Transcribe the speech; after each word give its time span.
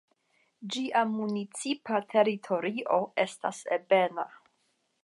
Ĝia 0.75 1.03
municipa 1.09 2.01
teritorio 2.15 2.99
estas 3.27 3.63
ebena. 3.79 4.29